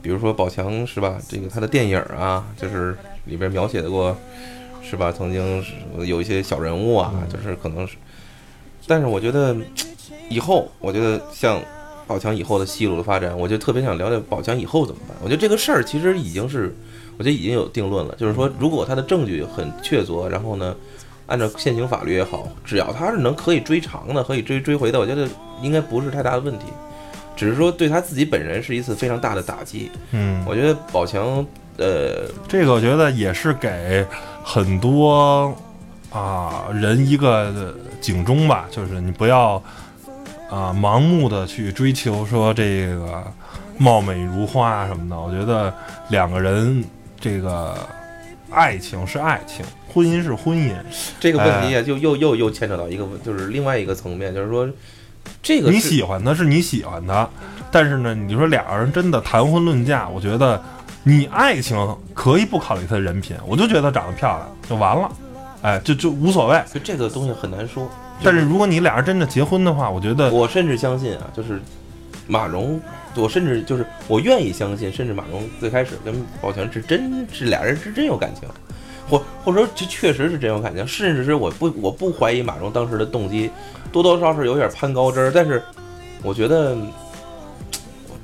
[0.00, 1.18] 比如说宝强是吧？
[1.26, 4.16] 这个他的电影啊，就是里边描写的过
[4.82, 5.12] 是吧？
[5.12, 5.72] 曾经是
[6.06, 7.96] 有一些小人物啊，就是可能是，
[8.86, 9.56] 但是我觉得
[10.28, 11.60] 以后，我觉得像。
[12.04, 15.16] 宝强以后的戏路的发展，我就特别想了解宝强以后怎么办。
[15.22, 16.74] 我觉得这个事儿其实已经是，
[17.16, 20.76] 我觉得已经有定论了，就是说，如果他的证据很确凿，然后呢，
[21.26, 25.26] 按照现行法律也好，只要他是能可以追偿的，可以追追回的，我觉得
[25.62, 26.66] 应该不是太大的问题。
[27.42, 29.90] 只是说对他自己本人是一次非常大的打击。
[30.12, 31.44] 嗯，我觉得宝强，
[31.76, 34.06] 呃，这个我觉得也是给
[34.44, 35.52] 很多
[36.12, 39.60] 啊人一个警钟吧，就是你不要
[40.48, 43.24] 啊盲目的去追求说这个
[43.76, 45.20] 貌美如花什么的。
[45.20, 45.74] 我觉得
[46.10, 46.84] 两个人
[47.18, 47.76] 这个
[48.52, 50.72] 爱情是爱情，婚姻是婚姻。
[51.18, 54.68] 这个问题也，就又又又牵扯到一个，就是另外一个层面，就是说，
[55.42, 57.28] 这个你喜欢他是你喜欢的，
[57.70, 60.62] 但是呢，你说俩人真的谈婚论嫁，我觉得
[61.02, 61.76] 你爱情
[62.14, 65.10] 可以不考虑他的人品，我就觉得长得漂亮就完了，
[65.62, 66.62] 哎，就就无所谓。
[66.72, 67.90] 就这个东西很难说。
[68.22, 71.60] 但是如果你俩人真的结婚的话，我觉得我甚至相信啊，就是
[72.28, 72.80] 马蓉，
[73.16, 78.48] 我甚至就是我愿意相信，甚至马蓉最开始跟宝强是真是俩人是真有感情，
[79.12, 83.50] 或或者说这确实是真有感情，甚至是我不我不怀疑马蓉当时的动机，
[83.92, 85.62] 多多少少是有点攀高枝儿，但是
[86.22, 86.74] 我觉得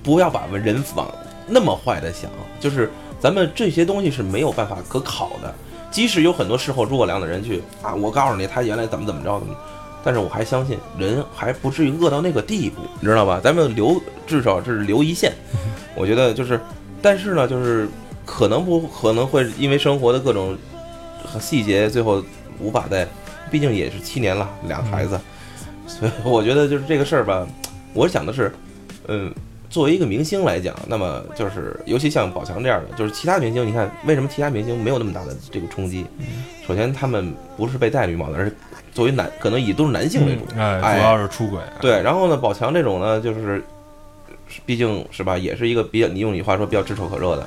[0.02, 1.06] 不要把人往
[1.46, 5.54] 那么坏的想，就是咱们这些东西是没有办法可考的。
[5.90, 9.54] 即使有很多事后诸葛亮的人去啊，我告诉你他原来怎么怎么着怎么，
[10.02, 13.40] 但是我还相信人还不至于饿到那个地步，你知道吧？
[13.44, 15.32] 咱们留至少是留一线，
[15.94, 16.58] 我觉得就是，
[17.02, 17.88] 但是呢，就是
[18.24, 20.56] 可能不可能会因为生活的各种
[21.32, 22.22] 和细节，最后
[22.58, 23.06] 无法再，
[23.50, 25.20] 毕竟也是七年了，俩孩子，
[25.86, 27.46] 所以我觉得就是这个事儿吧，
[27.94, 28.52] 我想的是，
[29.06, 29.32] 嗯。
[29.70, 36.06] 作为一个明星来讲，那么就是尤其像宝强这样的，就是其他明星，你看为什么其他明星没有那么大的这个冲击？
[36.66, 38.56] 首先，他们不是被戴绿帽子，而是
[38.94, 41.60] 作为男，可能以都是男性为主，主要是出轨。
[41.82, 42.00] 对。
[42.00, 43.62] 然后呢，宝强这种呢，就是
[44.64, 47.46] 毕竟是吧，也是一个比较，你用你话说比较炙手可热的。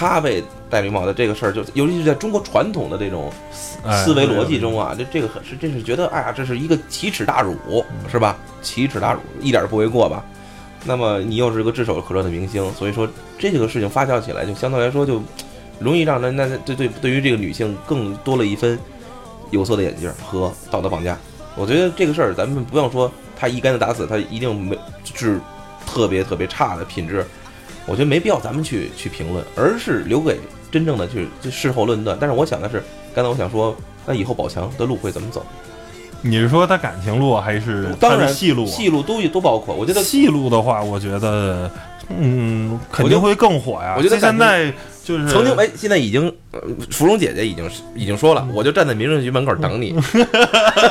[0.00, 8.38] 他被戴绿帽的这个事儿，就尤其是在中国传统的这种思思维逻辑中啊，这这个很是这是觉得，哎呀，这是一个奇耻大辱，是吧？
[8.62, 10.24] 奇耻大辱，一点儿不为过吧？
[10.86, 13.06] 那么你又是个炙手可热的明星，所以说
[13.38, 15.22] 这个事情发酵起来，就相对来说就
[15.78, 18.78] 容易让人那那对对对于这个女性更多了一分
[19.50, 21.14] 有色的眼镜和道德绑架。
[21.56, 25.38] 我觉得这个事儿，咱们不用说他一竿子打死，他一定没是
[25.86, 27.26] 特别特别差的品质。
[27.86, 30.38] 我觉得没必要咱们去去评论，而是留给
[30.70, 32.16] 真正的去去事后论断。
[32.20, 32.82] 但是我想的是，
[33.14, 35.44] 刚才我想说，那以后宝强的路会怎么走？
[36.22, 38.70] 你是说他感情路还是他当然戏路啊？
[38.70, 39.74] 戏路都都包括。
[39.74, 41.70] 我觉得戏路的话，我觉得，
[42.10, 43.94] 嗯，肯定会更火呀。
[43.96, 44.70] 我觉得现在
[45.02, 49.98] 就是曾经哎，现在已经，呃芙蓉姐姐已经是已经说了，我就站在民政局门口等你。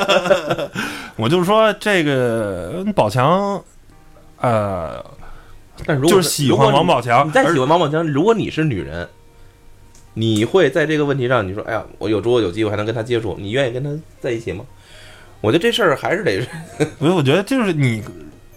[1.15, 3.61] 我就是说这个宝强，
[4.41, 5.05] 呃，
[5.85, 9.07] 但是如果就是喜欢王宝强，你再喜欢王宝强，如果你是女人，
[10.13, 13.89] 你会在这个问题上，你说，哎呀，我有如果有机会还能跟他接触，你愿意跟他
[14.19, 14.65] 在一起吗？
[15.41, 16.41] 我觉得这事儿还是得，
[16.97, 18.03] 不是，我觉得就是你，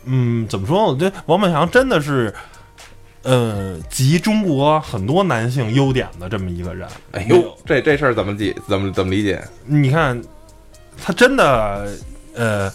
[0.04, 0.87] 嗯，怎么说？
[0.87, 2.35] 我觉得王宝强真的是，
[3.22, 6.88] 呃，集中国很多男性优点的这么一个人。
[7.12, 9.40] 哎呦，这这事儿怎么解怎么怎么理解？
[9.64, 10.20] 你看，
[11.00, 11.88] 他真的，
[12.35, 12.72] 呃，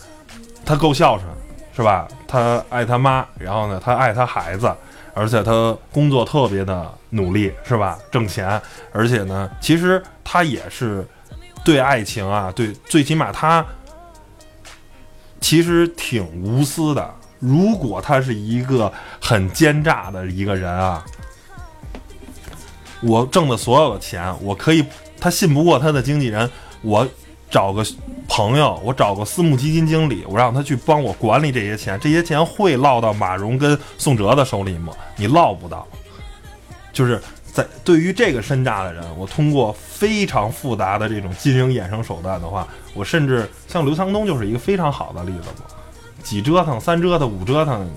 [0.66, 1.30] 他够孝顺，
[1.76, 2.08] 是吧？
[2.28, 4.72] 他爱他妈，然后呢，他爱他孩子，
[5.14, 7.98] 而且他工作特别的努力，是吧？
[8.12, 8.62] 挣钱，
[8.92, 11.08] 而且呢，其实他也是
[11.64, 13.66] 对爱情啊，对，最起码他
[15.40, 17.14] 其实挺无私的。
[17.40, 21.06] 如果他是一个很奸诈的一个人啊，
[23.02, 24.84] 我挣的所有的钱，我可以，
[25.20, 26.50] 他信不过他的经纪人，
[26.82, 27.08] 我
[27.50, 27.86] 找个
[28.28, 34.94] 朋友，我找个私募基金经理，我让他去帮我管理这些钱，这些钱会落到马蓉跟宋哲的手里吗？
[35.16, 35.88] 你落不到。
[36.92, 37.22] 就是
[37.54, 45.66] 在对于这个身价的人，我通过非常复杂的这种经营衍生手段的话，我甚至像刘强东就是一个非常好的例子嘛。
[46.24, 47.90] 几折腾，三折腾，五折腾，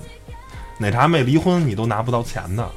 [0.77, 2.69] 奶茶妹离婚你都拿不到钱的。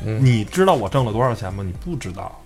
[0.00, 1.62] 你知道我挣了多少钱吗？
[1.62, 2.40] 你不知道，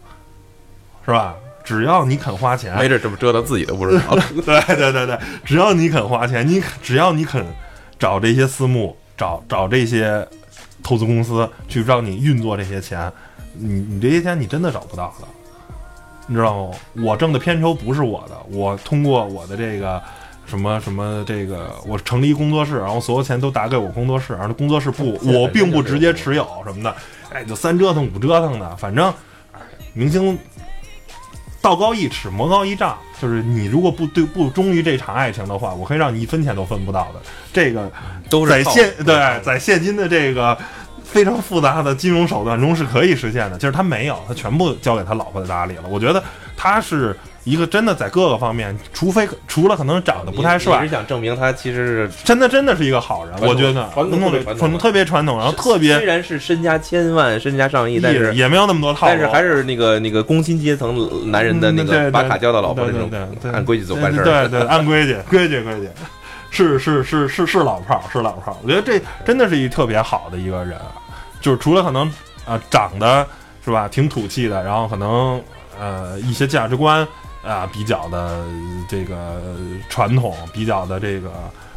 [1.04, 1.36] 是吧？
[1.70, 4.16] 只要你肯花钱，没准这么折腾自己都不知道。
[4.44, 7.46] 对对对对，只要你肯花钱，你只要你肯
[7.96, 10.26] 找这些私募，找找这些
[10.82, 13.12] 投资公司去让你运作这些钱，
[13.54, 15.28] 你你这些钱你真的找不到的，
[16.26, 16.74] 你知道吗？
[17.04, 20.02] 我挣的片酬不是我的，我通过我的这个。
[20.46, 26.92] 什么什么这个，我成立工作室，然后所有钱都打给我工作室，然后工作室不， 我并不直接持有什么的，
[27.32, 29.14] 哎，就三折腾五折腾的，反正，
[29.52, 29.60] 哎，
[29.92, 30.36] 明星
[31.60, 37.20] 道高一尺，魔高一丈，就是你如果不对不忠于这场爱情的话，我可以让你一分钱都分不到的。
[37.52, 37.90] 这个
[38.28, 40.56] 都是在现对在现今的这个
[41.04, 45.82] 非常复杂的金融手段中是可以实现的，就是他没有，他全部交给他老婆的打理了。
[45.88, 46.22] 我觉得
[46.56, 47.14] 他是
[47.50, 64.24] 一个真的在各个方面，除非除了可能长得不太你帅是，想证明他其实是真的真的是一个好人，我觉得传统传统特别传统，然后特别虽然是身家千万、身家上亿，但是也也没有那么多套路，但是还是那个那个工薪阶层男人的那个把卡交到老婆对那种按规矩走办事儿。
[64.24, 65.88] 对 对，按规矩，规矩规矩，
[66.50, 68.56] 是是是是是老炮儿，是老炮儿。
[68.62, 70.78] 我觉得这真的是一特别好的一个人，
[71.40, 72.10] 就是除了可能
[72.46, 73.26] 啊、长得
[73.64, 75.40] 是吧挺土气的，然后可能
[75.78, 77.06] 呃一些价值观
[77.42, 78.44] 啊、比较的
[78.88, 79.56] 这个
[79.88, 81.30] 传统，比较的这个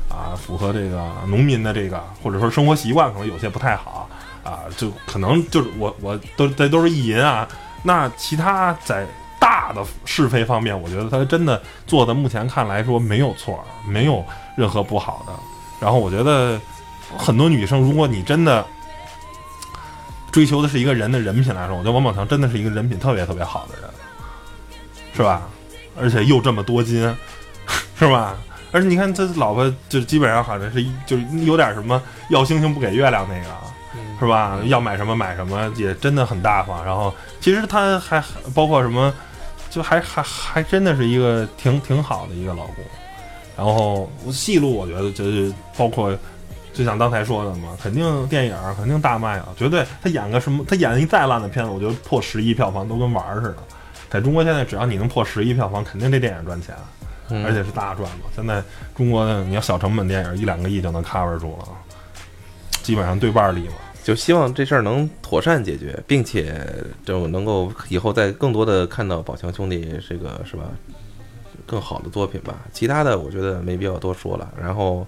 [0.09, 4.09] 啊、符合这个农民的这个或者说生活习惯可能有些不太好
[4.43, 7.47] 啊、就可能就是我我都这都是意淫啊。
[7.82, 9.07] 那其他在
[9.39, 14.24] 大的是非方面，我觉得他真的做的目前看来说没有错，没有
[14.57, 15.34] 任何不好的。
[15.80, 16.59] 然后我觉得
[17.18, 18.66] 很多女生，如果你真的
[20.32, 23.89] 追求的是一个人的人品来说，我觉得王宝强真的是一个人品特别特别好的人，
[25.14, 25.47] 是吧？
[25.99, 27.01] 而且又这么多金，
[27.97, 28.36] 是吧？
[28.72, 32.01] 而且你看他老婆就基本上好像是就是有点什么
[32.32, 33.61] 要星星不给月亮那个啊，
[34.20, 34.59] 是吧？
[34.66, 36.84] 要买什么买什么，也真的很大方。
[36.84, 38.24] 然后其实他还
[38.55, 39.14] 包括什么，
[39.70, 42.76] 就还还还真的是一个挺挺好的一个老公。
[43.55, 46.11] 然后戏路我觉得就是包括，
[46.74, 53.57] 就像刚才说的嘛，肯定电影肯定大卖啊，绝对他演个什么，他演一再烂的片子，我觉得破十亿票房都跟玩儿似的。
[54.14, 56.76] 在中国现在只要你能破十亿票房，肯定这电影赚钱。
[57.30, 58.26] 嗯而且是大赚嘛。
[58.36, 58.61] 现在
[58.95, 61.68] 中国的你要小成本电影一两个亿就能 cover 住了，
[62.84, 63.74] 基本上对半儿利嘛。
[64.03, 66.64] 就希望这事儿能妥善解决，并且
[67.03, 70.66] 就能够以后再更多的看到宝强兄弟这个是吧
[71.66, 72.55] 更好的作品吧。
[72.72, 75.07] 其他的我觉得没必要多说了，然后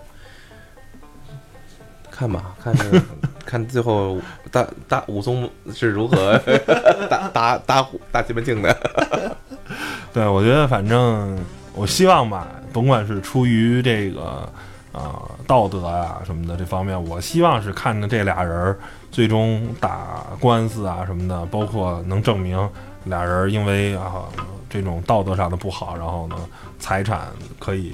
[2.16, 3.02] 看吧，看着
[3.46, 4.18] 看最后
[4.50, 6.40] 大大武松是如何
[7.10, 9.36] 打打打虎打西门庆的。
[10.14, 11.38] 对，我觉得反正
[11.74, 14.50] 我希望吧，甭管是出于这个
[14.94, 18.80] 啊、道德啊什么的这方面，我希望是看着这俩人儿
[19.12, 22.58] 最终打官司啊什么的，包括能证明
[23.04, 24.24] 俩人儿因为啊
[24.70, 26.38] 这种道德上的不好，然后呢
[26.80, 27.28] 财产
[27.60, 27.94] 可以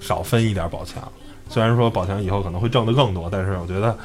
[0.00, 1.00] 少分一点宝强。
[1.52, 3.96] 虽然说宝强以后可能会挣得更多，但是我觉得。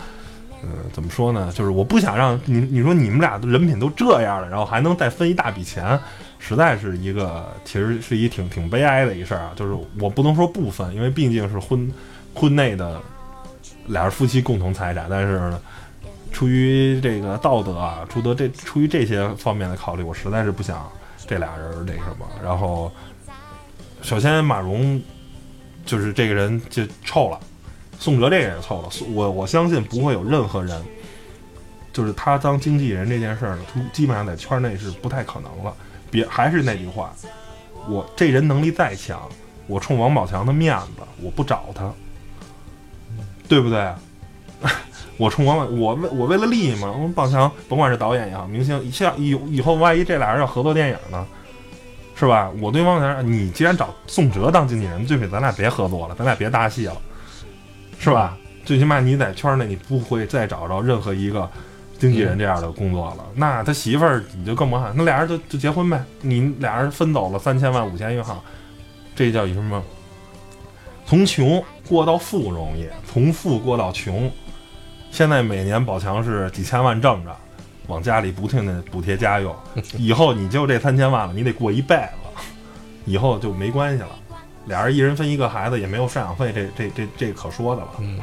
[0.64, 1.52] 嗯，怎么说呢？
[1.54, 5.98] 就是我不想让你，你说你们俩的人品都这样了，然后还能再分一大笔钱，
[6.40, 9.52] 实在是一个，其实是一挺挺悲哀的一事儿啊。
[9.56, 11.88] 就是我不能说不分，因为毕竟是婚
[12.34, 13.00] 婚内的
[13.86, 15.62] 俩人夫妻共同财产，但是呢，
[16.32, 20.90] 出于这个道德啊，出得这出于这些方面的考虑，我实在是不想
[21.28, 22.26] 这俩人那什么。
[22.44, 22.92] 然后，
[24.02, 25.00] 首先马蓉
[25.88, 27.40] 就是这个人就臭了。
[28.00, 30.80] 宋哲这个也臭了，我我相信不会有任何人，
[31.92, 35.74] 就是他当经纪人这件事儿呢，基本上在圈内是不太可能了。
[36.12, 37.12] 别还是那句话，
[37.90, 39.28] 我这人能力再强，
[39.66, 41.92] 我冲王宝强的面子，我不找他，
[43.50, 43.92] 对不对？
[45.18, 51.26] 我冲王宝，我为我为了利益嘛，王宝强甭管是导演也好，明星，像以以后万一这俩人要合作电影呢，
[52.20, 52.52] 是吧？
[52.60, 56.98] 我对王宝强，你既然找宋哲当经纪人，最起咱俩别合作了，咱俩别搭戏了。
[58.00, 58.38] 是吧？
[58.66, 61.50] 最起码你在圈内你不会再找着任何一个
[61.98, 63.24] 经纪人这样的工作了。
[63.36, 66.04] 那他媳妇儿你就更甭喊，那俩人就就结婚呗。
[66.22, 68.44] 你俩人分走了三千万五千也好，
[69.16, 69.82] 这叫一什么？
[71.06, 74.30] 从穷过到富容易，从富过到穷。
[75.12, 77.36] 现在每年宝强是几千万挣着，
[77.88, 79.56] 往家里不停的补贴家用。
[79.98, 82.44] 以后你就这三千万了，你得过一辈子，
[83.06, 84.10] 以后就没关系了。
[84.66, 88.20] 俩人一人分一个孩子，也没有赡养费，这这这这可说的了，嗯，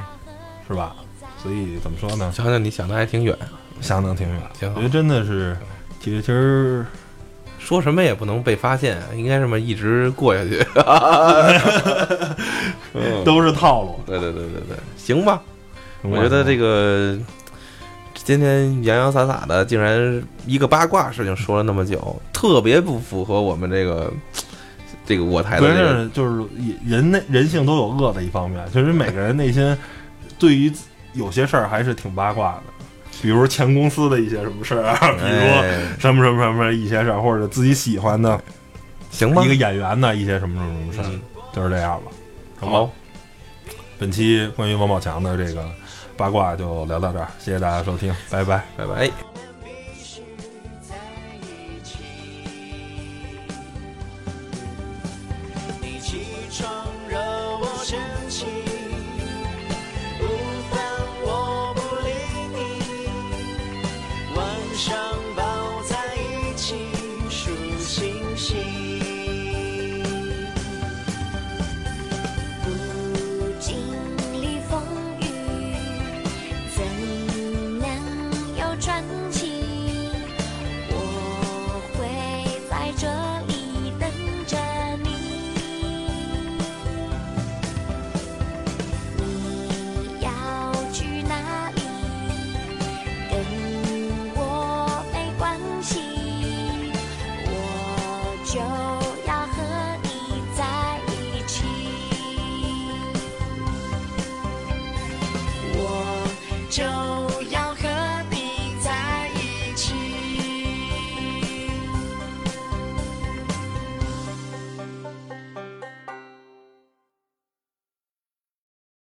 [0.68, 0.94] 是吧？
[1.42, 2.30] 所以怎么说呢？
[2.34, 3.36] 想想你想的还挺远，
[3.80, 5.56] 想的挺远，挺我觉得真的是，
[6.00, 6.84] 其实其实
[7.58, 10.62] 说什么也不能被发现，应该这么一直过下去。
[12.92, 14.00] 嗯都是套路。
[14.06, 15.42] 对对对对对，行吧。
[16.02, 17.18] 我我觉得这个
[18.24, 24.10] 今天洋洋洒洒的，竟然一个八卦事情说了那么久，特别不符合我们这个
[25.04, 26.02] 这个我台的这个。
[26.02, 26.48] 是就是
[26.86, 29.76] 人那人性都有恶的一方面，就是每个人内心
[30.38, 30.72] 对于
[31.12, 32.62] 有些事儿还是挺八卦的，
[33.20, 38.40] 比如前公司的一些什么事儿啊，比如什么什么什么一些事儿，或者自己喜欢的
[39.10, 39.44] 行吧。
[39.44, 41.20] 一个，演员的一些什么什么什么事儿，嗯。
[41.52, 42.10] 就是这样吧？
[42.66, 42.90] 好，
[44.04, 45.66] 本期关于王宝强的这个
[46.14, 48.62] 八卦就聊到这儿，谢谢大家收听，拜拜。
[48.76, 49.43] 拜拜。